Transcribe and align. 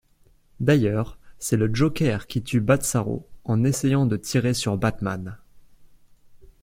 D'ailleurs 0.59 1.19
c'est 1.37 1.57
le 1.57 1.69
Joker 1.71 2.25
qui 2.25 2.41
tue 2.41 2.59
Batzarro 2.59 3.29
en 3.45 3.63
essayant 3.63 4.07
de 4.07 4.17
tirer 4.17 4.55
sur 4.55 4.75
Batman. 4.75 5.37